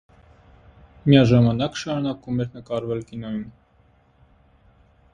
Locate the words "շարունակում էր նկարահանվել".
1.83-3.07